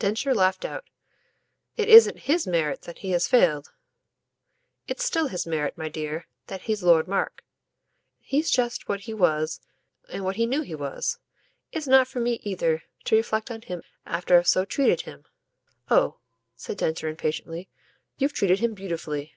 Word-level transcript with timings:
Densher 0.00 0.34
laughed 0.34 0.64
out. 0.64 0.86
"It 1.76 1.88
isn't 1.88 2.18
HIS 2.22 2.48
merit 2.48 2.82
that 2.82 2.98
he 2.98 3.12
has 3.12 3.28
failed." 3.28 3.72
"It's 4.88 5.04
still 5.04 5.28
his 5.28 5.46
merit, 5.46 5.78
my 5.78 5.88
dear, 5.88 6.26
that 6.48 6.62
he's 6.62 6.82
Lord 6.82 7.06
Mark. 7.06 7.44
He's 8.18 8.50
just 8.50 8.88
what 8.88 9.02
he 9.02 9.14
was, 9.14 9.60
and 10.08 10.24
what 10.24 10.34
he 10.34 10.46
knew 10.46 10.62
he 10.62 10.74
was. 10.74 11.20
It's 11.70 11.86
not 11.86 12.08
for 12.08 12.18
me 12.18 12.40
either 12.42 12.82
to 13.04 13.14
reflect 13.14 13.52
on 13.52 13.62
him 13.62 13.84
after 14.04 14.36
I've 14.36 14.48
so 14.48 14.64
treated 14.64 15.02
him." 15.02 15.26
"Oh," 15.88 16.18
said 16.56 16.76
Densher 16.76 17.08
impatiently, 17.08 17.68
"you've 18.16 18.32
treated 18.32 18.58
him 18.58 18.74
beautifully." 18.74 19.34